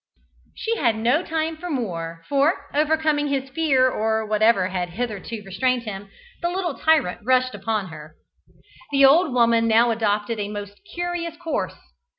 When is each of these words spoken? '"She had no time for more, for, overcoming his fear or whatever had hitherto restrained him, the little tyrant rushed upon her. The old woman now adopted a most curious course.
'"She 0.55 0.77
had 0.77 0.95
no 0.95 1.21
time 1.23 1.57
for 1.57 1.69
more, 1.69 2.25
for, 2.27 2.65
overcoming 2.73 3.27
his 3.27 3.51
fear 3.51 3.87
or 3.87 4.25
whatever 4.25 4.69
had 4.69 4.89
hitherto 4.89 5.43
restrained 5.45 5.83
him, 5.83 6.09
the 6.41 6.49
little 6.49 6.73
tyrant 6.73 7.21
rushed 7.23 7.53
upon 7.53 7.89
her. 7.89 8.15
The 8.91 9.05
old 9.05 9.31
woman 9.31 9.67
now 9.67 9.91
adopted 9.91 10.39
a 10.39 10.47
most 10.47 10.79
curious 10.95 11.37
course. 11.37 11.75